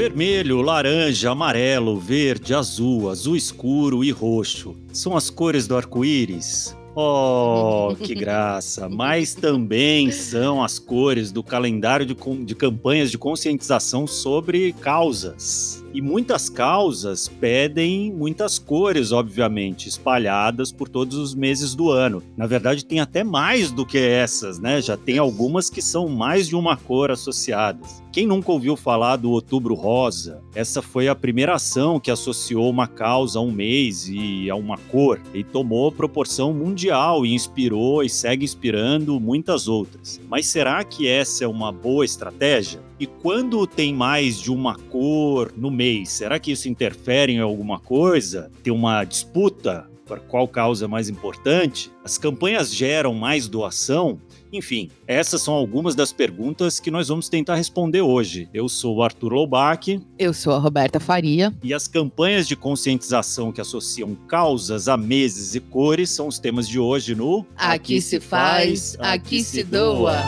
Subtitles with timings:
[0.00, 6.74] Vermelho, laranja, amarelo, verde, azul, azul escuro e roxo são as cores do arco-íris.
[6.96, 8.88] Oh, que graça!
[8.88, 12.16] Mas também são as cores do calendário de,
[12.46, 15.79] de campanhas de conscientização sobre causas.
[15.92, 22.22] E muitas causas pedem muitas cores, obviamente, espalhadas por todos os meses do ano.
[22.36, 24.80] Na verdade, tem até mais do que essas, né?
[24.80, 28.00] Já tem algumas que são mais de uma cor associadas.
[28.12, 30.42] Quem nunca ouviu falar do Outubro Rosa?
[30.54, 34.78] Essa foi a primeira ação que associou uma causa a um mês e a uma
[34.78, 40.20] cor e tomou proporção mundial e inspirou e segue inspirando muitas outras.
[40.28, 42.80] Mas será que essa é uma boa estratégia?
[43.00, 47.80] E quando tem mais de uma cor no mês, será que isso interfere em alguma
[47.80, 48.50] coisa?
[48.62, 51.90] Tem uma disputa para qual causa é mais importante?
[52.04, 54.20] As campanhas geram mais doação?
[54.52, 58.50] Enfim, essas são algumas das perguntas que nós vamos tentar responder hoje.
[58.52, 59.98] Eu sou o Arthur Loubach.
[60.18, 61.54] Eu sou a Roberta Faria.
[61.62, 66.68] E as campanhas de conscientização que associam causas a meses e cores são os temas
[66.68, 70.20] de hoje no Aqui, aqui se faz, aqui, aqui se doa.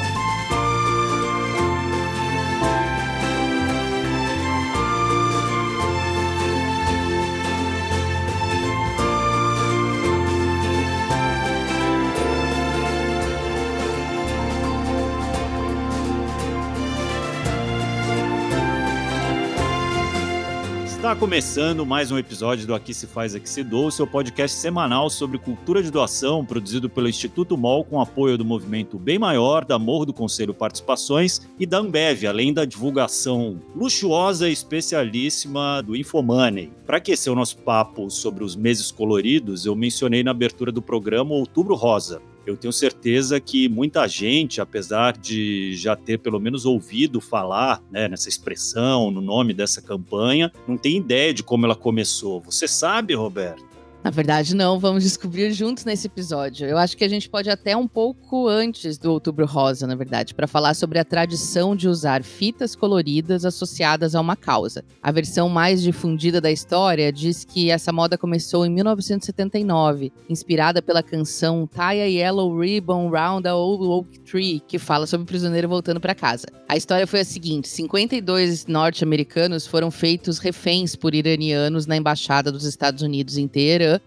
[21.22, 25.38] Começando mais um episódio do Aqui Se Faz, Aqui Se Doa, seu podcast semanal sobre
[25.38, 30.04] cultura de doação, produzido pelo Instituto MOL com apoio do movimento Bem Maior, da Morro
[30.04, 36.72] do Conselho Participações e da Ambev, além da divulgação luxuosa e especialíssima do Infomoney.
[36.84, 41.34] Para aquecer o nosso papo sobre os meses coloridos, eu mencionei na abertura do programa
[41.34, 47.20] Outubro Rosa, eu tenho certeza que muita gente, apesar de já ter pelo menos ouvido
[47.20, 52.40] falar né, nessa expressão, no nome dessa campanha, não tem ideia de como ela começou.
[52.40, 53.71] Você sabe, Roberto?
[54.04, 56.66] Na verdade, não, vamos descobrir juntos nesse episódio.
[56.66, 60.34] Eu acho que a gente pode até um pouco antes do Outubro Rosa, na verdade,
[60.34, 64.84] para falar sobre a tradição de usar fitas coloridas associadas a uma causa.
[65.00, 71.02] A versão mais difundida da história diz que essa moda começou em 1979, inspirada pela
[71.02, 75.68] canção Tie a Yellow Ribbon Round a Old Oak Tree, que fala sobre o prisioneiro
[75.68, 76.48] voltando para casa.
[76.68, 82.64] A história foi a seguinte: 52 norte-americanos foram feitos reféns por iranianos na embaixada dos
[82.64, 83.38] Estados Unidos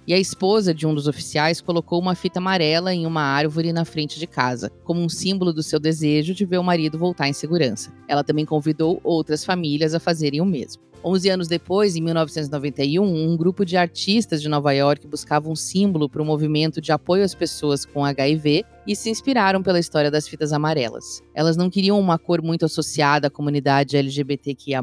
[0.08, 3.84] e a esposa de um dos oficiais colocou uma fita amarela em uma árvore na
[3.84, 7.34] frente de casa, como um símbolo do seu desejo de ver o marido voltar em
[7.34, 7.92] segurança.
[8.08, 10.82] Ela também convidou outras famílias a fazerem o mesmo.
[11.06, 16.10] 11 anos depois, em 1991, um grupo de artistas de Nova York buscava um símbolo
[16.10, 20.28] para o movimento de apoio às pessoas com HIV e se inspiraram pela história das
[20.28, 21.22] fitas amarelas.
[21.36, 24.82] Elas não queriam uma cor muito associada à comunidade LGBTQIA,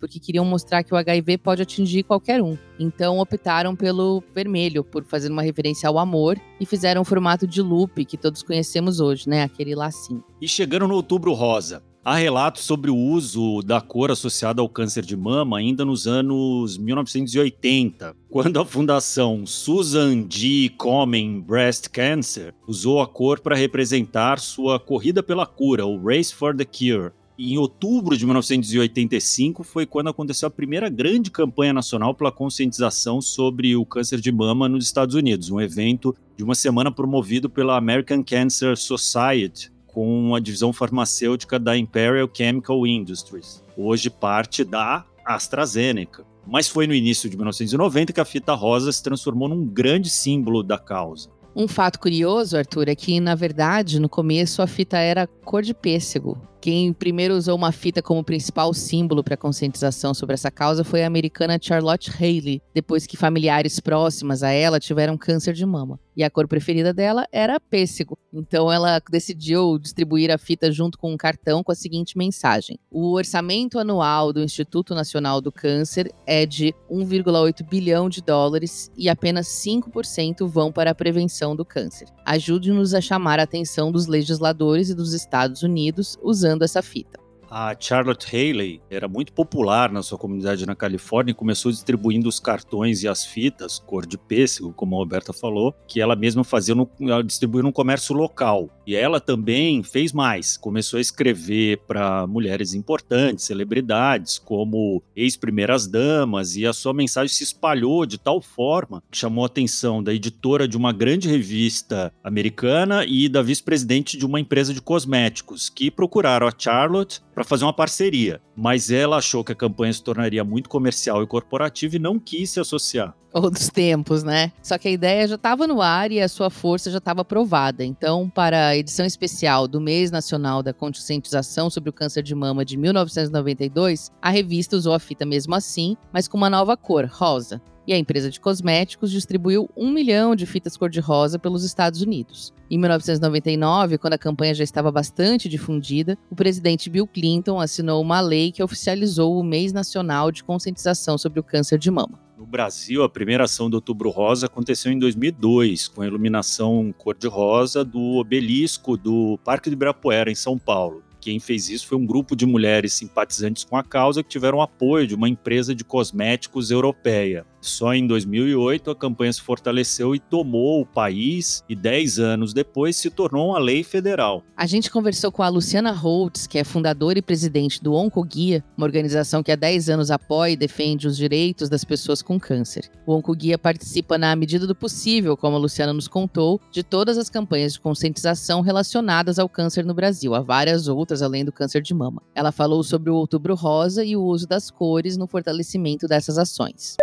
[0.00, 2.56] porque queriam mostrar que o HIV pode atingir qualquer um.
[2.80, 7.60] Então optaram pelo vermelho, por fazer uma referência ao amor, e fizeram o formato de
[7.60, 9.42] loop que todos conhecemos hoje, né?
[9.42, 10.24] Aquele lacinho.
[10.40, 11.82] E chegaram no Outubro Rosa.
[12.08, 16.78] Há relatos sobre o uso da cor associada ao câncer de mama ainda nos anos
[16.78, 20.70] 1980, quando a fundação Susan G.
[20.78, 26.56] Komen Breast Cancer usou a cor para representar sua corrida pela cura, o Race for
[26.56, 27.12] the Cure.
[27.36, 33.20] E em outubro de 1985 foi quando aconteceu a primeira grande campanha nacional pela conscientização
[33.20, 37.76] sobre o câncer de mama nos Estados Unidos, um evento de uma semana promovido pela
[37.76, 46.24] American Cancer Society, com a divisão farmacêutica da Imperial Chemical Industries, hoje parte da AstraZeneca.
[46.46, 50.62] Mas foi no início de 1990 que a fita rosa se transformou num grande símbolo
[50.62, 51.30] da causa.
[51.52, 55.74] Um fato curioso, Arthur, é que, na verdade, no começo a fita era cor de
[55.74, 56.40] pêssego.
[56.60, 61.06] Quem primeiro usou uma fita como principal símbolo para conscientização sobre essa causa foi a
[61.06, 66.00] americana Charlotte Haley, depois que familiares próximas a ela tiveram câncer de mama.
[66.16, 68.18] E a cor preferida dela era pêssego.
[68.32, 73.12] Então ela decidiu distribuir a fita junto com um cartão com a seguinte mensagem: O
[73.12, 79.46] orçamento anual do Instituto Nacional do Câncer é de 1,8 bilhão de dólares e apenas
[79.46, 82.08] 5% vão para a prevenção do câncer.
[82.26, 87.27] Ajude-nos a chamar a atenção dos legisladores e dos Estados Unidos usando usando essa fita.
[87.50, 92.38] A Charlotte Haley era muito popular na sua comunidade na Califórnia e começou distribuindo os
[92.38, 96.74] cartões e as fitas, cor de pêssego, como a Roberta falou, que ela mesma fazia
[96.74, 98.68] no, no comércio local.
[98.86, 106.54] E ela também fez mais, começou a escrever para mulheres importantes, celebridades, como ex-primeiras damas,
[106.56, 110.68] e a sua mensagem se espalhou de tal forma que chamou a atenção da editora
[110.68, 116.46] de uma grande revista americana e da vice-presidente de uma empresa de cosméticos, que procuraram
[116.46, 120.68] a Charlotte para fazer uma parceria, mas ela achou que a campanha se tornaria muito
[120.68, 123.14] comercial e corporativa e não quis se associar.
[123.32, 124.50] Outros tempos, né?
[124.60, 127.84] Só que a ideia já estava no ar e a sua força já estava provada.
[127.84, 132.64] Então, para a edição especial do Mês Nacional da Conscientização sobre o Câncer de Mama
[132.64, 137.62] de 1992, a revista usou a fita mesmo assim, mas com uma nova cor, rosa
[137.88, 142.52] e a empresa de cosméticos distribuiu um milhão de fitas cor-de-rosa pelos Estados Unidos.
[142.70, 148.20] Em 1999, quando a campanha já estava bastante difundida, o presidente Bill Clinton assinou uma
[148.20, 152.20] lei que oficializou o Mês Nacional de Conscientização sobre o Câncer de Mama.
[152.36, 157.82] No Brasil, a primeira ação do Outubro Rosa aconteceu em 2002, com a iluminação cor-de-rosa
[157.82, 161.02] do obelisco do Parque de Ibirapuera, em São Paulo.
[161.20, 165.06] Quem fez isso foi um grupo de mulheres simpatizantes com a causa que tiveram apoio
[165.06, 167.44] de uma empresa de cosméticos europeia.
[167.60, 172.96] Só em 2008 a campanha se fortaleceu e tomou o país e 10 anos depois
[172.96, 174.44] se tornou uma lei federal.
[174.56, 178.86] A gente conversou com a Luciana Holtz, que é fundadora e presidente do Oncoguia, uma
[178.86, 182.88] organização que há 10 anos apoia e defende os direitos das pessoas com câncer.
[183.04, 187.28] O Oncoguia participa na medida do possível, como a Luciana nos contou, de todas as
[187.28, 191.94] campanhas de conscientização relacionadas ao câncer no Brasil, há várias outras além do câncer de
[191.94, 192.22] mama.
[192.34, 196.96] Ela falou sobre o Outubro Rosa e o uso das cores no fortalecimento dessas ações.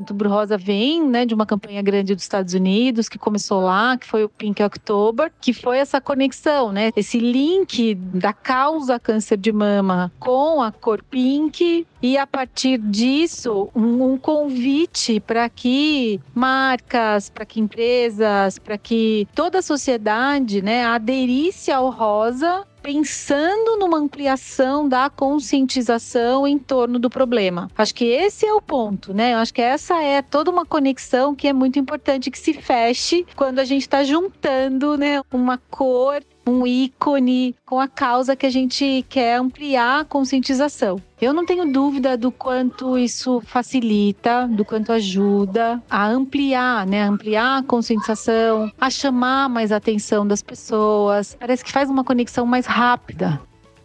[0.00, 4.06] Outubro Rosa vem né, de uma campanha grande dos Estados Unidos, que começou lá, que
[4.06, 6.90] foi o Pink October, que foi essa conexão, né?
[6.96, 13.68] Esse link da causa câncer de mama com a cor pink e a partir disso
[13.74, 20.82] um, um convite para que marcas, para que empresas, para que toda a sociedade, né,
[20.84, 27.70] aderisse ao rosa pensando numa ampliação da conscientização em torno do problema.
[27.76, 29.34] Acho que esse é o ponto, né?
[29.34, 33.58] Acho que essa é toda uma conexão que é muito importante que se feche quando
[33.58, 39.04] a gente está juntando, né, uma cor um ícone com a causa que a gente
[39.08, 41.00] quer ampliar a conscientização.
[41.20, 47.58] Eu não tenho dúvida do quanto isso facilita, do quanto ajuda a ampliar, né, ampliar
[47.58, 51.36] a conscientização, a chamar mais a atenção das pessoas.
[51.38, 53.40] Parece que faz uma conexão mais rápida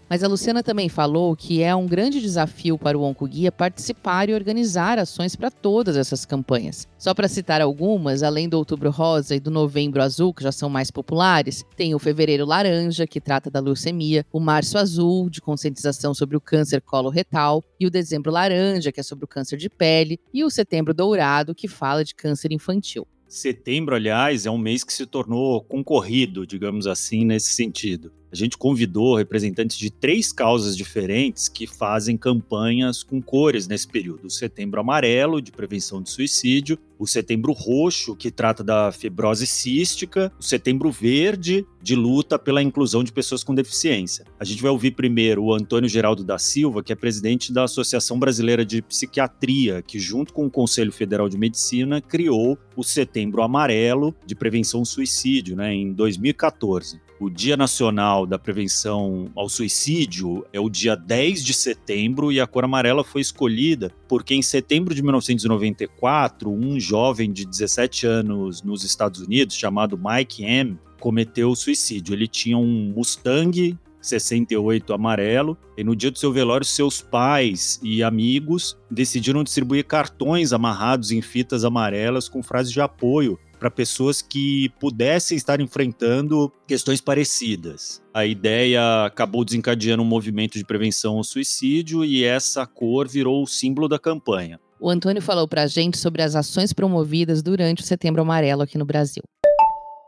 [0.10, 4.34] mas a Luciana também falou que é um grande desafio para o Oncoguia participar e
[4.34, 6.88] organizar ações para todas essas campanhas.
[6.98, 10.70] Só para citar algumas, além do Outubro Rosa e do Novembro Azul, que já são
[10.70, 16.14] mais populares, tem o Fevereiro Laranja, que trata da leucemia, o Março Azul, de conscientização
[16.14, 20.20] sobre o câncer coloretal, e o Dezembro Laranja, que é sobre o câncer de pele,
[20.34, 23.08] e o Setembro Dourado, que fala de câncer infantil.
[23.28, 28.14] Setembro, aliás, é um mês que se tornou concorrido, digamos assim, nesse sentido.
[28.36, 34.28] A gente convidou representantes de três causas diferentes que fazem campanhas com cores nesse período:
[34.28, 40.34] o Setembro Amarelo, de prevenção de suicídio, o Setembro Roxo, que trata da fibrose cística,
[40.38, 44.26] o Setembro Verde, de luta pela inclusão de pessoas com deficiência.
[44.38, 48.20] A gente vai ouvir primeiro o Antônio Geraldo da Silva, que é presidente da Associação
[48.20, 54.14] Brasileira de Psiquiatria, que, junto com o Conselho Federal de Medicina, criou o Setembro Amarelo
[54.26, 57.05] de Prevenção ao Suicídio, né, em 2014.
[57.18, 62.48] O Dia Nacional da Prevenção ao Suicídio é o dia 10 de setembro e a
[62.48, 68.84] cor amarela foi escolhida porque em setembro de 1994, um jovem de 17 anos nos
[68.84, 72.14] Estados Unidos chamado Mike M cometeu suicídio.
[72.14, 78.04] Ele tinha um Mustang 68 amarelo, e no dia do seu velório, seus pais e
[78.04, 84.70] amigos decidiram distribuir cartões amarrados em fitas amarelas com frases de apoio para pessoas que
[84.80, 88.00] pudessem estar enfrentando questões parecidas.
[88.14, 93.48] A ideia acabou desencadeando um movimento de prevenção ao suicídio e essa cor virou o
[93.48, 94.60] símbolo da campanha.
[94.80, 98.78] O Antônio falou para a gente sobre as ações promovidas durante o Setembro Amarelo aqui
[98.78, 99.24] no Brasil.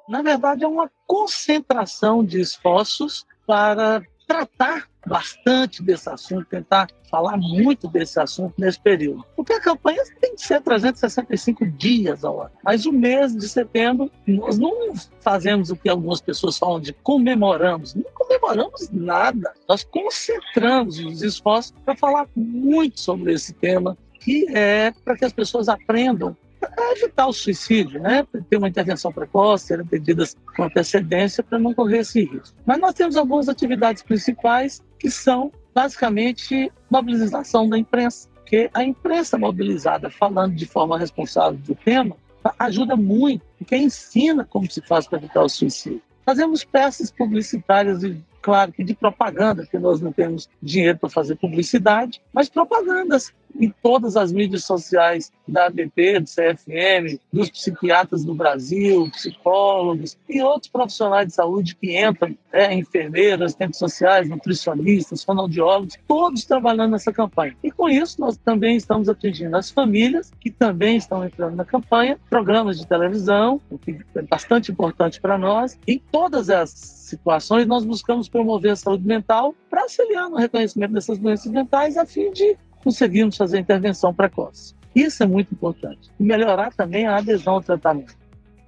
[0.07, 7.87] Na verdade, é uma concentração de esforços para tratar bastante desse assunto, tentar falar muito
[7.87, 9.25] desse assunto nesse período.
[9.35, 12.51] Porque a campanha tem que ser 365 dias ao ano.
[12.63, 17.95] Mas o mês de setembro, nós não fazemos o que algumas pessoas falam de comemoramos.
[17.95, 19.53] Não comemoramos nada.
[19.67, 25.33] Nós concentramos os esforços para falar muito sobre esse tema, que é para que as
[25.33, 26.35] pessoas aprendam
[26.91, 28.25] evitar o suicídio, né?
[28.49, 32.55] Ter uma intervenção precoce, ser atendidas com antecedência para não correr esse risco.
[32.65, 39.37] Mas nós temos algumas atividades principais que são basicamente mobilização da imprensa, porque a imprensa
[39.37, 42.15] mobilizada falando de forma responsável do tema
[42.57, 46.01] ajuda muito, porque ensina como se faz para evitar o suicídio.
[46.25, 51.35] Fazemos peças publicitárias e claro que de propaganda, porque nós não temos dinheiro para fazer
[51.35, 58.33] publicidade, mas propagandas em todas as mídias sociais da ABP, do CFM, dos psiquiatras do
[58.33, 65.97] Brasil, psicólogos e outros profissionais de saúde que entram, é, enfermeiras, assistentes sociais, nutricionistas, fonoaudiólogos,
[66.07, 67.55] todos trabalhando nessa campanha.
[67.63, 72.19] E com isso, nós também estamos atingindo as famílias, que também estão entrando na campanha,
[72.29, 75.79] programas de televisão, o que é bastante importante para nós.
[75.87, 81.17] Em todas as situações, nós buscamos promover a saúde mental para auxiliar no reconhecimento dessas
[81.17, 82.57] doenças mentais, a fim de
[82.87, 84.73] conseguirmos fazer intervenção precoce.
[84.95, 86.09] Isso é muito importante.
[86.17, 88.15] E melhorar também a adesão ao tratamento.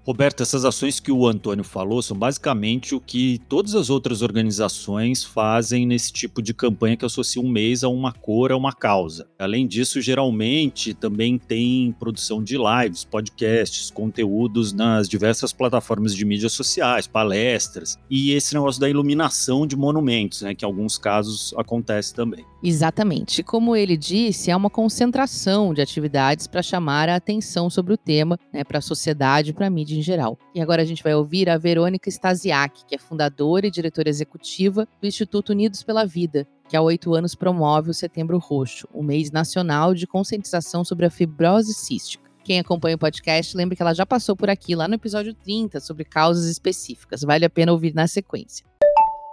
[0.06, 5.24] Roberto, essas ações que o Antônio falou são basicamente o que todas as outras organizações
[5.24, 9.28] fazem nesse tipo de campanha que associa um mês a uma cor, a uma causa.
[9.38, 16.54] Além disso, geralmente também tem produção de lives, podcasts, conteúdos nas diversas plataformas de mídias
[16.54, 22.14] sociais, palestras e esse negócio da iluminação de monumentos, né, que em alguns casos acontece
[22.14, 22.46] também.
[22.64, 23.44] Exatamente.
[23.44, 28.38] Como ele disse, é uma concentração de atividades para chamar a atenção sobre o tema,
[28.54, 30.38] né, para a sociedade para a mídia em geral.
[30.54, 34.88] E agora a gente vai ouvir a Verônica Stasiak, que é fundadora e diretora executiva
[35.02, 39.32] do Instituto Unidos pela Vida, que há oito anos promove o Setembro Roxo, o mês
[39.32, 42.30] nacional de conscientização sobre a fibrose cística.
[42.44, 45.80] Quem acompanha o podcast lembra que ela já passou por aqui lá no episódio 30
[45.80, 47.22] sobre causas específicas.
[47.22, 48.66] Vale a pena ouvir na sequência.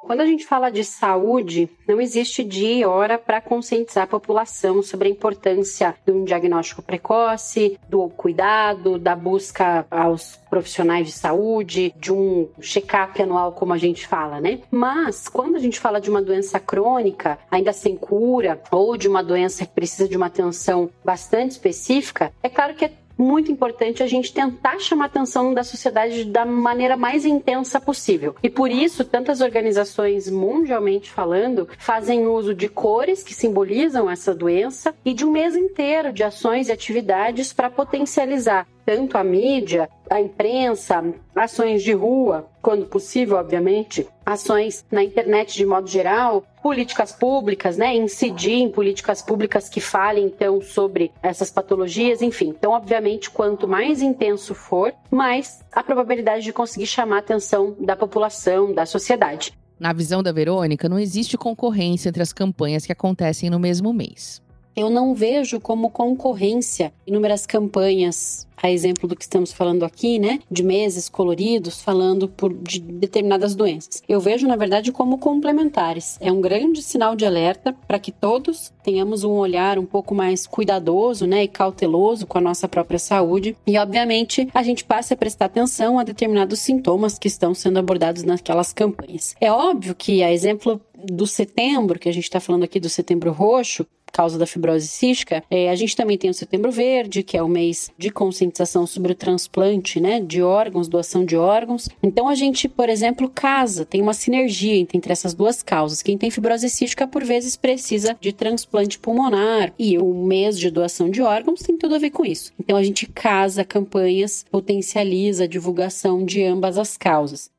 [0.06, 4.80] Quando a gente fala de saúde, não existe dia e hora para conscientizar a população
[4.80, 11.92] sobre a importância de um diagnóstico precoce, do cuidado, da busca aos profissionais de saúde,
[11.98, 14.60] de um check-up anual, como a gente fala, né?
[14.70, 19.24] Mas quando a gente fala de uma doença crônica, ainda sem cura, ou de uma
[19.24, 24.06] doença que precisa de uma atenção bastante específica, é claro que é muito importante a
[24.06, 28.36] gente tentar chamar a atenção da sociedade da maneira mais intensa possível.
[28.42, 34.94] E por isso, tantas organizações mundialmente falando fazem uso de cores que simbolizam essa doença
[35.04, 40.20] e de um mês inteiro de ações e atividades para potencializar tanto a mídia, a
[40.20, 47.76] imprensa, ações de rua, quando possível, obviamente, ações na internet de modo geral, políticas públicas,
[47.76, 52.54] né, incidir em políticas públicas que falem então sobre essas patologias, enfim.
[52.56, 57.96] Então, obviamente, quanto mais intenso for, mais a probabilidade de conseguir chamar a atenção da
[57.96, 59.52] população, da sociedade.
[59.78, 64.45] Na visão da Verônica, não existe concorrência entre as campanhas que acontecem no mesmo mês
[64.76, 70.40] eu não vejo como concorrência inúmeras campanhas, a exemplo do que estamos falando aqui, né,
[70.50, 74.02] de meses coloridos falando por de determinadas doenças.
[74.08, 76.16] Eu vejo, na verdade, como complementares.
[76.20, 80.46] É um grande sinal de alerta para que todos tenhamos um olhar um pouco mais
[80.46, 83.56] cuidadoso, né, e cauteloso com a nossa própria saúde.
[83.66, 88.22] E, obviamente, a gente passe a prestar atenção a determinados sintomas que estão sendo abordados
[88.24, 89.34] naquelas campanhas.
[89.40, 93.32] É óbvio que, a exemplo do setembro, que a gente está falando aqui do setembro
[93.32, 97.42] roxo, causa da fibrose cística, é, a gente também tem o Setembro Verde, que é
[97.42, 101.86] o mês de conscientização sobre o transplante né, de órgãos, doação de órgãos.
[102.02, 106.02] Então a gente, por exemplo, casa, tem uma sinergia entre essas duas causas.
[106.02, 111.10] Quem tem fibrose cística, por vezes, precisa de transplante pulmonar e o mês de doação
[111.10, 112.54] de órgãos tem tudo a ver com isso.
[112.58, 117.50] Então a gente casa campanhas, potencializa a divulgação de ambas as causas.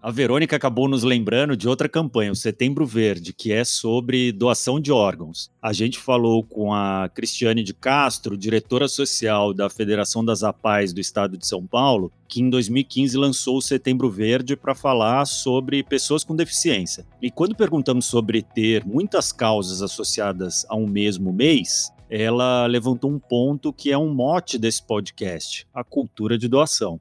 [0.00, 4.78] A Verônica acabou nos lembrando de outra campanha, o Setembro Verde, que é sobre doação
[4.78, 5.50] de órgãos.
[5.60, 11.00] A gente falou com a Cristiane de Castro, diretora social da Federação das APAES do
[11.00, 16.22] Estado de São Paulo, que em 2015 lançou o Setembro Verde para falar sobre pessoas
[16.22, 17.04] com deficiência.
[17.20, 23.18] E quando perguntamos sobre ter muitas causas associadas a um mesmo mês, ela levantou um
[23.18, 27.00] ponto que é um mote desse podcast: a cultura de doação.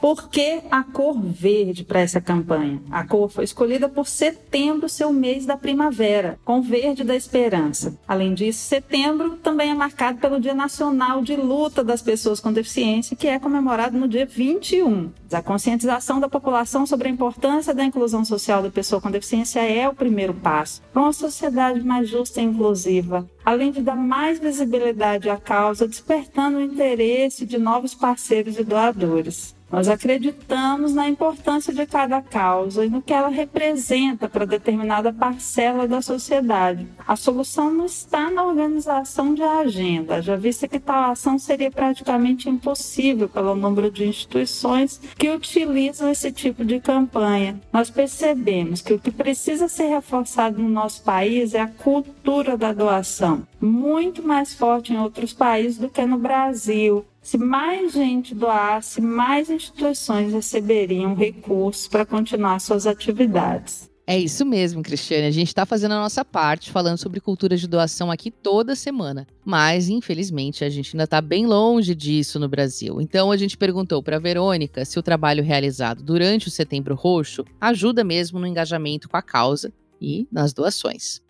[0.00, 2.80] Por que a cor verde para essa campanha?
[2.90, 7.98] A cor foi escolhida por setembro ser o mês da primavera, com verde da esperança.
[8.08, 13.14] Além disso, setembro também é marcado pelo Dia Nacional de Luta das Pessoas com Deficiência,
[13.14, 15.10] que é comemorado no dia 21.
[15.30, 19.86] A conscientização da população sobre a importância da inclusão social da pessoa com deficiência é
[19.86, 25.28] o primeiro passo para uma sociedade mais justa e inclusiva, além de dar mais visibilidade
[25.28, 29.59] à causa, despertando o interesse de novos parceiros e doadores.
[29.70, 35.86] Nós acreditamos na importância de cada causa e no que ela representa para determinada parcela
[35.86, 36.86] da sociedade.
[37.06, 42.48] A solução não está na organização de agenda, já vista que tal ação seria praticamente
[42.48, 47.60] impossível pelo número de instituições que utilizam esse tipo de campanha.
[47.72, 52.72] Nós percebemos que o que precisa ser reforçado no nosso país é a cultura da
[52.72, 57.04] doação, muito mais forte em outros países do que no Brasil.
[57.22, 63.90] Se mais gente doasse, mais instituições receberiam recursos para continuar suas atividades.
[64.06, 65.26] É isso mesmo, Cristiane.
[65.26, 69.24] A gente está fazendo a nossa parte, falando sobre cultura de doação aqui toda semana.
[69.44, 73.00] Mas, infelizmente, a gente ainda está bem longe disso no Brasil.
[73.00, 78.02] Então, a gente perguntou para Verônica se o trabalho realizado durante o Setembro Roxo ajuda
[78.02, 81.22] mesmo no engajamento com a causa e nas doações.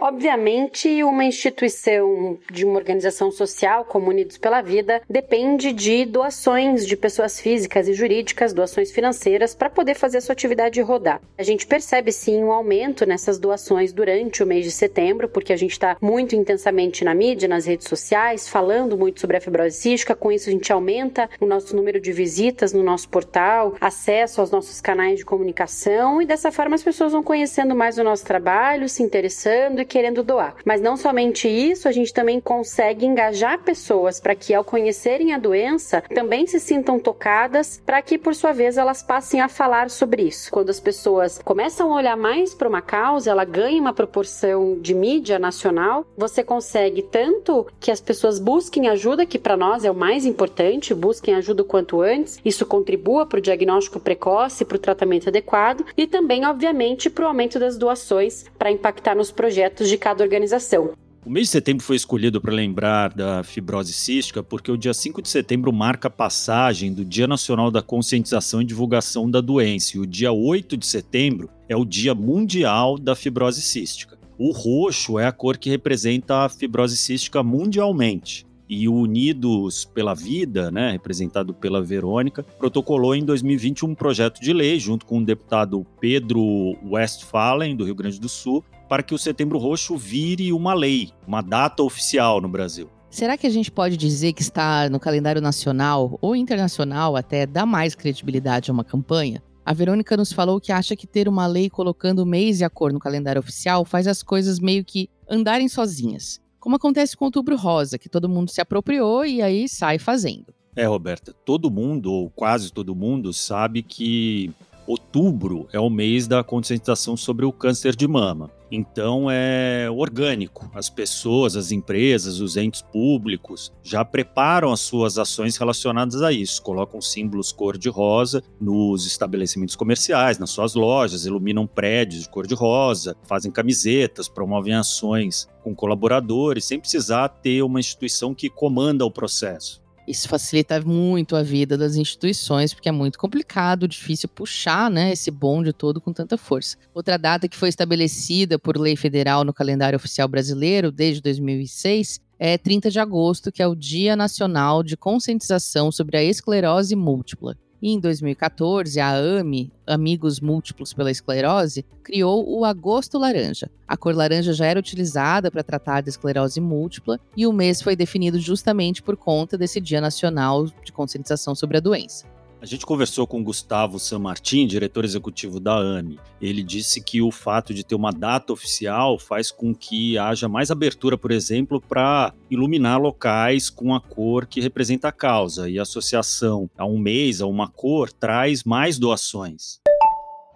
[0.00, 6.96] Obviamente, uma instituição de uma organização social, como Unidos pela Vida, depende de doações de
[6.96, 11.20] pessoas físicas e jurídicas, doações financeiras, para poder fazer a sua atividade rodar.
[11.36, 15.56] A gente percebe sim um aumento nessas doações durante o mês de setembro, porque a
[15.56, 20.16] gente está muito intensamente na mídia, nas redes sociais, falando muito sobre a fibrose cística.
[20.16, 24.50] Com isso, a gente aumenta o nosso número de visitas no nosso portal, acesso aos
[24.50, 28.88] nossos canais de comunicação e dessa forma as pessoas vão conhecendo mais o nosso trabalho,
[28.88, 30.56] se interessando e querendo doar.
[30.64, 35.38] Mas não somente isso, a gente também consegue engajar pessoas para que, ao conhecerem a
[35.38, 40.22] doença, também se sintam tocadas, para que, por sua vez, elas passem a falar sobre
[40.22, 40.50] isso.
[40.50, 44.94] Quando as pessoas começam a olhar mais para uma causa, ela ganha uma proporção de
[44.94, 49.94] mídia nacional, você consegue tanto que as pessoas busquem ajuda, que para nós é o
[49.94, 54.80] mais importante, busquem ajuda o quanto antes, isso contribua para o diagnóstico precoce, para o
[54.80, 59.96] tratamento adequado e também, obviamente, para o aumento das doações para impactar nos projetos de
[59.96, 60.92] cada organização.
[61.24, 65.22] O mês de setembro foi escolhido para lembrar da fibrose cística porque o dia 5
[65.22, 70.00] de setembro marca a passagem do Dia Nacional da Conscientização e Divulgação da Doença, e
[70.00, 74.18] o dia 8 de setembro é o Dia Mundial da Fibrose Cística.
[74.36, 78.44] O roxo é a cor que representa a fibrose cística mundialmente.
[78.68, 84.52] E o Unidos pela Vida, né, representado pela Verônica, protocolou em 2020 um projeto de
[84.52, 86.42] lei, junto com o deputado Pedro
[86.84, 91.40] Westphalen, do Rio Grande do Sul, para que o Setembro Roxo vire uma lei, uma
[91.40, 92.90] data oficial no Brasil.
[93.08, 97.64] Será que a gente pode dizer que está no calendário nacional ou internacional até dá
[97.64, 99.42] mais credibilidade a uma campanha?
[99.64, 102.68] A Verônica nos falou que acha que ter uma lei colocando o mês e a
[102.68, 106.38] cor no calendário oficial faz as coisas meio que andarem sozinhas.
[106.60, 110.52] Como acontece com o Outubro Rosa, que todo mundo se apropriou e aí sai fazendo.
[110.76, 114.52] É, Roberta, todo mundo, ou quase todo mundo, sabe que
[114.86, 118.50] outubro é o mês da conscientização sobre o câncer de mama.
[118.74, 120.70] Então é orgânico.
[120.74, 126.62] As pessoas, as empresas, os entes públicos já preparam as suas ações relacionadas a isso.
[126.62, 134.26] Colocam símbolos cor-de-rosa nos estabelecimentos comerciais, nas suas lojas, iluminam prédios de cor-de-rosa, fazem camisetas,
[134.26, 139.81] promovem ações com colaboradores, sem precisar ter uma instituição que comanda o processo.
[140.06, 145.30] Isso facilita muito a vida das instituições, porque é muito complicado, difícil puxar né, esse
[145.30, 146.76] bonde todo com tanta força.
[146.92, 152.58] Outra data que foi estabelecida por lei federal no calendário oficial brasileiro desde 2006 é
[152.58, 157.56] 30 de agosto, que é o Dia Nacional de Conscientização sobre a Esclerose Múltipla.
[157.82, 163.68] E em 2014, a AME, Amigos Múltiplos pela Esclerose, criou o Agosto Laranja.
[163.88, 167.96] A cor laranja já era utilizada para tratar da esclerose múltipla e o mês foi
[167.96, 172.31] definido justamente por conta desse Dia Nacional de Conscientização sobre a doença.
[172.62, 176.20] A gente conversou com Gustavo San Martin, diretor executivo da AME.
[176.40, 180.70] Ele disse que o fato de ter uma data oficial faz com que haja mais
[180.70, 185.68] abertura, por exemplo, para iluminar locais com a cor que representa a causa.
[185.68, 189.80] E a associação a um mês, a uma cor, traz mais doações.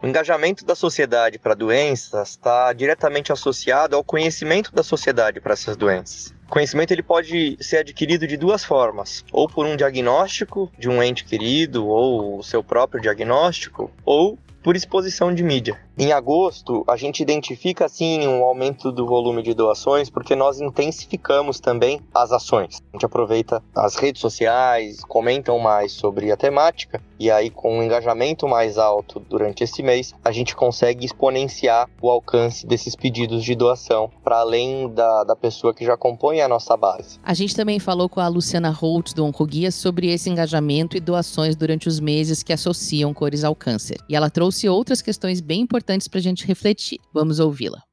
[0.01, 5.77] O engajamento da sociedade para doenças está diretamente associado ao conhecimento da sociedade para essas
[5.77, 6.36] doenças.
[6.49, 11.25] Conhecimento ele pode ser adquirido de duas formas, ou por um diagnóstico de um ente
[11.25, 15.86] querido, ou o seu próprio diagnóstico, ou por exposição de mídia.
[15.99, 21.59] Em agosto, a gente identifica sim um aumento do volume de doações porque nós intensificamos
[21.59, 22.83] também as ações.
[22.93, 27.83] A gente aproveita as redes sociais, comentam mais sobre a temática e aí com um
[27.83, 33.55] engajamento mais alto durante esse mês, a gente consegue exponenciar o alcance desses pedidos de
[33.55, 37.19] doação para além da, da pessoa que já compõe a nossa base.
[37.25, 41.57] A gente também falou com a Luciana Holt do Oncoguia sobre esse engajamento e doações
[41.57, 43.97] durante os meses que associam cores ao câncer.
[44.11, 46.99] E ela trouxe outras questões bem importantes importantes para a gente refletir.
[47.13, 47.86] Vamos ouvi-la.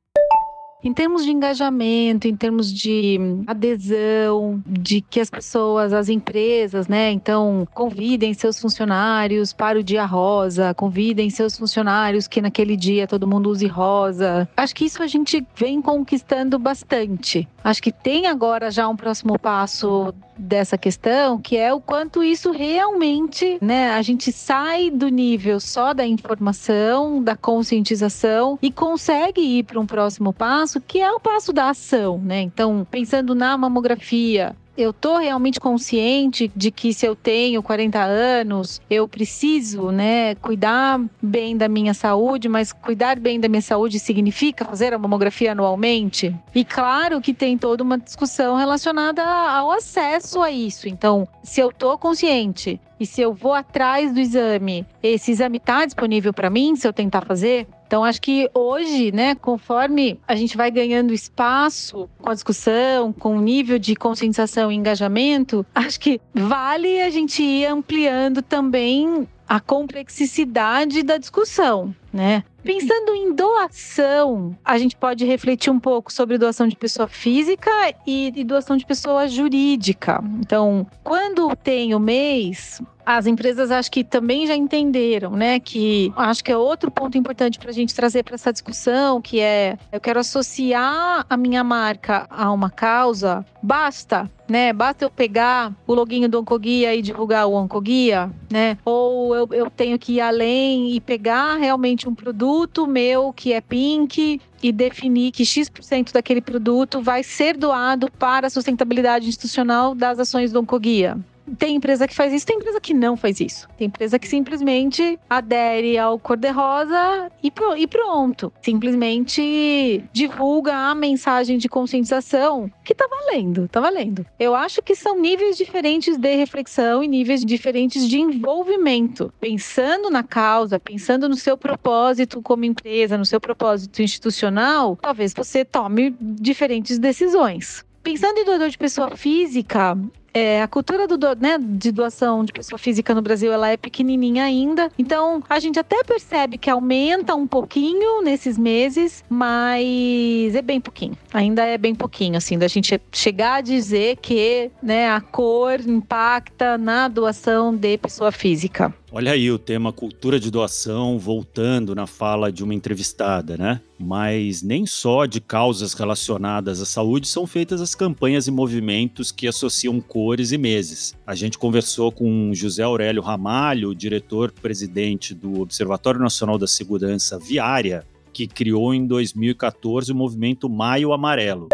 [0.84, 3.18] Em termos de engajamento, em termos de
[3.48, 10.06] adesão, de que as pessoas, as empresas, né, então convidem seus funcionários para o dia
[10.06, 14.48] rosa, convidem seus funcionários que naquele dia todo mundo use rosa.
[14.58, 17.48] Acho que isso a gente vem conquistando bastante.
[17.64, 22.52] Acho que tem agora já um próximo passo dessa questão, que é o quanto isso
[22.52, 29.64] realmente, né, a gente sai do nível só da informação, da conscientização e consegue ir
[29.64, 32.42] para um próximo passo, que é o passo da ação, né?
[32.42, 38.82] Então, pensando na mamografia, eu tô realmente consciente de que se eu tenho 40 anos,
[38.90, 44.66] eu preciso, né, cuidar bem da minha saúde, mas cuidar bem da minha saúde significa
[44.66, 46.36] fazer a mamografia anualmente?
[46.56, 50.90] E claro que tem toda uma discussão relacionada ao acesso a isso.
[50.90, 55.86] Então, se eu tô consciente e se eu vou atrás do exame, esse exame está
[55.86, 57.68] disponível para mim se eu tentar fazer?
[57.94, 63.38] Então, acho que hoje, né, conforme a gente vai ganhando espaço com a discussão, com
[63.38, 69.60] o nível de conscientização e engajamento, acho que vale a gente ir ampliando também a
[69.60, 72.44] complexidade da discussão, né?
[72.64, 77.70] Pensando em doação, a gente pode refletir um pouco sobre doação de pessoa física
[78.08, 80.24] e, doação de pessoa jurídica.
[80.40, 85.60] Então, quando tem o mês, as empresas acho que também já entenderam, né?
[85.60, 89.42] Que acho que é outro ponto importante para a gente trazer para essa discussão, que
[89.42, 93.46] é eu quero associar a minha marca a uma causa.
[93.62, 94.72] Basta, né?
[94.72, 98.78] Basta eu pegar o login do Oncoguia e divulgar o Oncoguia, né?
[98.86, 103.62] Ou eu, eu tenho que ir além e pegar realmente um produto meu que é
[103.62, 110.20] pink e definir que X% daquele produto vai ser doado para a sustentabilidade institucional das
[110.20, 111.18] ações do Oncoguia.
[111.58, 113.68] Tem empresa que faz isso, tem empresa que não faz isso.
[113.78, 118.52] Tem empresa que simplesmente adere ao cor-de-rosa e, e pronto.
[118.62, 124.26] Simplesmente divulga a mensagem de conscientização que tá valendo, tá valendo.
[124.40, 129.34] Eu acho que são níveis diferentes de reflexão e níveis diferentes de envolvimento.
[129.40, 135.66] Pensando na causa, pensando no seu propósito como empresa, no seu propósito institucional, talvez você
[135.66, 137.86] tome diferentes decisões.
[138.02, 139.98] Pensando em doador de pessoa física,
[140.34, 144.44] é, a cultura do, né, de doação de pessoa física no Brasil ela é pequenininha
[144.44, 150.82] ainda, então a gente até percebe que aumenta um pouquinho nesses meses, mas é bem
[150.82, 151.18] pouquinho.
[151.34, 156.78] Ainda é bem pouquinho, assim, da gente chegar a dizer que né, a cor impacta
[156.78, 158.94] na doação de pessoa física.
[159.16, 163.80] Olha aí o tema cultura de doação voltando na fala de uma entrevistada, né?
[164.00, 169.48] Mas nem só de causas relacionadas à saúde são feitas as campanhas e movimentos que
[169.48, 171.16] associam cores e meses.
[171.28, 178.48] A gente conversou com José Aurélio Ramalho, diretor-presidente do Observatório Nacional da Segurança Viária, que
[178.48, 181.70] criou em 2014 o movimento Maio Amarelo.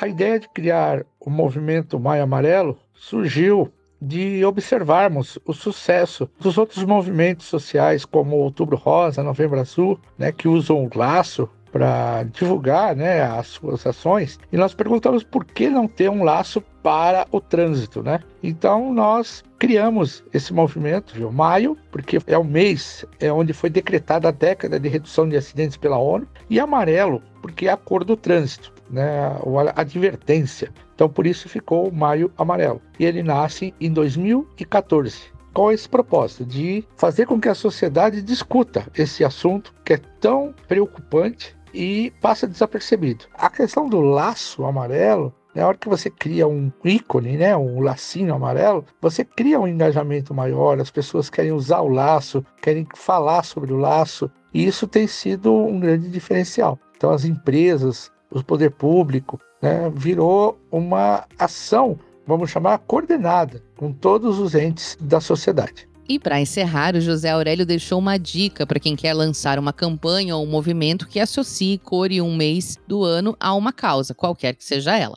[0.00, 6.84] A ideia de criar o movimento Maio Amarelo surgiu de observarmos o sucesso dos outros
[6.84, 13.22] movimentos sociais, como Outubro Rosa, Novembro Azul, né, que usam o laço para divulgar né,
[13.22, 14.38] as suas ações.
[14.52, 18.20] E nós perguntamos por que não ter um laço para o trânsito, né?
[18.42, 21.32] Então nós criamos esse movimento, viu?
[21.32, 25.76] Maio, porque é o mês é onde foi decretada a década de redução de acidentes
[25.76, 29.32] pela ONU, e amarelo, porque é a cor do trânsito, né?
[29.74, 30.70] A advertência.
[31.02, 32.80] Então por isso ficou o Maio Amarelo.
[32.96, 38.86] E ele nasce em 2014 com esse propósito de fazer com que a sociedade discuta
[38.96, 43.24] esse assunto que é tão preocupante e passa desapercebido.
[43.34, 48.32] A questão do laço amarelo na hora que você cria um ícone, né, um lacinho
[48.32, 53.72] amarelo, você cria um engajamento maior, as pessoas querem usar o laço, querem falar sobre
[53.72, 56.78] o laço, e isso tem sido um grande diferencial.
[56.96, 64.40] Então as empresas, o poder público, né, virou uma ação, vamos chamar coordenada, com todos
[64.40, 65.88] os entes da sociedade.
[66.08, 70.36] E para encerrar, o José Aurélio deixou uma dica para quem quer lançar uma campanha
[70.36, 74.54] ou um movimento que associe cor e um mês do ano a uma causa, qualquer
[74.56, 75.16] que seja ela.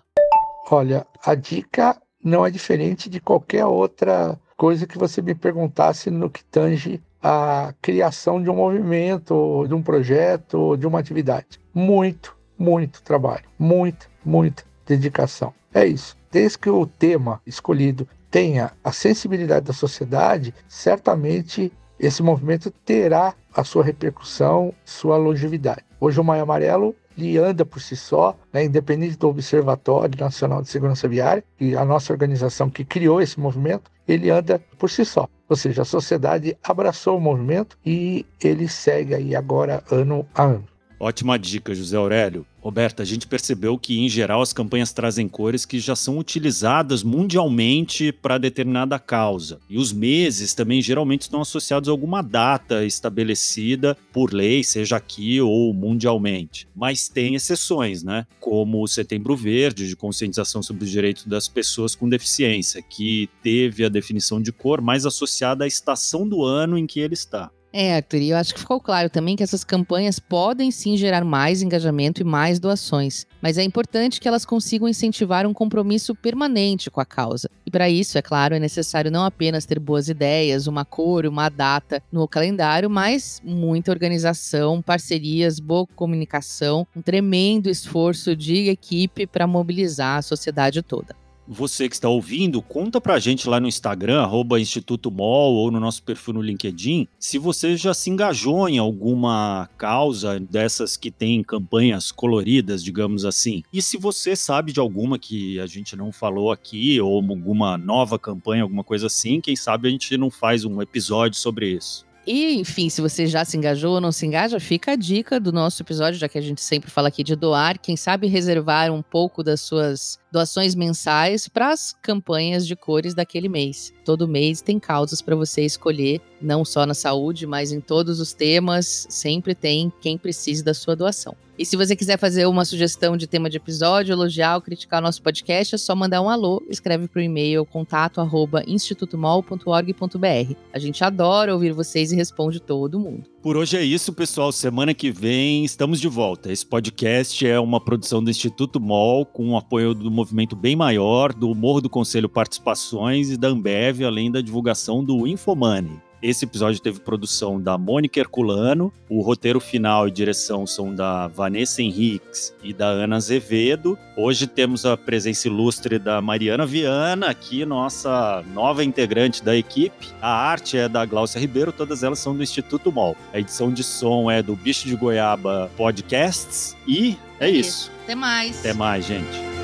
[0.69, 6.29] Olha, a dica não é diferente de qualquer outra coisa que você me perguntasse no
[6.29, 11.60] que tange a criação de um movimento, de um projeto, de uma atividade.
[11.73, 15.53] Muito, muito trabalho, muita, muita dedicação.
[15.73, 16.17] É isso.
[16.31, 23.63] Desde que o tema escolhido tenha a sensibilidade da sociedade, certamente esse movimento terá a
[23.63, 25.85] sua repercussão, sua longevidade.
[25.99, 30.69] Hoje o Maio Amarelo ele anda por si só, né, independente do Observatório Nacional de
[30.69, 35.27] Segurança Viária, e a nossa organização que criou esse movimento, ele anda por si só.
[35.47, 40.65] Ou seja, a sociedade abraçou o movimento e ele segue aí agora ano a ano.
[40.99, 42.45] Ótima dica, José Aurélio.
[42.62, 47.03] Roberta, a gente percebeu que, em geral, as campanhas trazem cores que já são utilizadas
[47.03, 49.60] mundialmente para determinada causa.
[49.69, 55.39] E os meses também geralmente estão associados a alguma data estabelecida por lei, seja aqui
[55.39, 56.67] ou mundialmente.
[56.75, 58.25] Mas tem exceções, né?
[58.39, 63.86] Como o Setembro Verde, de conscientização sobre os direitos das pessoas com deficiência, que teve
[63.86, 67.51] a definição de cor mais associada à estação do ano em que ele está.
[67.77, 71.25] É, Arthur, e eu acho que ficou claro também que essas campanhas podem sim gerar
[71.25, 76.89] mais engajamento e mais doações, mas é importante que elas consigam incentivar um compromisso permanente
[76.89, 77.49] com a causa.
[77.65, 81.49] E para isso, é claro, é necessário não apenas ter boas ideias, uma cor, uma
[81.49, 89.45] data no calendário, mas muita organização, parcerias, boa comunicação, um tremendo esforço de equipe para
[89.45, 91.13] mobilizar a sociedade toda.
[91.47, 95.79] Você que está ouvindo, conta pra gente lá no Instagram, arroba Instituto Mol, ou no
[95.79, 101.43] nosso perfil no LinkedIn, se você já se engajou em alguma causa dessas que tem
[101.43, 103.62] campanhas coloridas, digamos assim.
[103.71, 108.17] E se você sabe de alguma que a gente não falou aqui, ou alguma nova
[108.17, 112.05] campanha, alguma coisa assim, quem sabe a gente não faz um episódio sobre isso.
[112.27, 115.51] E, enfim, se você já se engajou ou não se engaja, fica a dica do
[115.51, 117.77] nosso episódio, já que a gente sempre fala aqui de doar.
[117.77, 123.48] Quem sabe reservar um pouco das suas doações mensais para as campanhas de cores daquele
[123.48, 123.93] mês.
[124.04, 128.34] Todo mês tem causas para você escolher, não só na saúde, mas em todos os
[128.34, 131.38] temas, sempre tem quem precise da sua doação.
[131.58, 135.21] E se você quiser fazer uma sugestão de tema de episódio, elogiar ou criticar nosso
[135.21, 140.56] podcast, é só mandar um alô, escreve para o e-mail contato arroba institutomol.org.br.
[140.74, 143.35] A gente adora ouvir vocês e responde todo mundo.
[143.45, 144.51] Por hoje é isso, pessoal.
[144.51, 146.51] Semana que vem estamos de volta.
[146.51, 151.31] Esse podcast é uma produção do Instituto MOL, com o apoio do movimento bem maior,
[151.31, 156.01] do Morro do Conselho Participações e da Ambev, além da divulgação do Infomoney.
[156.25, 161.83] Esse episódio teve produção da Mônica Herculano, o roteiro final e direção são da Vanessa
[161.83, 163.95] Henriques e da Ana Azevedo.
[164.17, 170.07] Hoje temos a presença ilustre da Mariana Viana, aqui nossa nova integrante da equipe.
[170.19, 173.15] A arte é da Glaucia Ribeiro, todas elas são do Instituto MOL.
[173.31, 177.69] A edição de som é do Bicho de Goiaba Podcasts e é, é isso.
[177.69, 177.91] isso.
[178.03, 178.59] Até mais.
[178.61, 179.54] Até mais, gente.